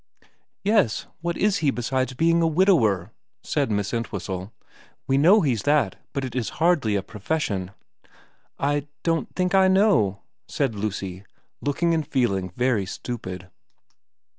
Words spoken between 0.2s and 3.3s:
* Yes. What is he besides being a widower?'